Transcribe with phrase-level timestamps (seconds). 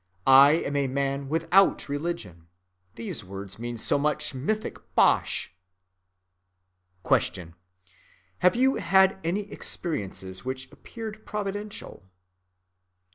[0.25, 2.47] I am a man without a religion.
[2.95, 5.53] These words mean so much mythic bosh.
[7.07, 7.53] Q.
[8.41, 12.09] _Have you had any experiences which appeared providential?